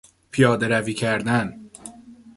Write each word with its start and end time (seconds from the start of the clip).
پیادهروی 0.31 0.93
کردن 0.93 1.69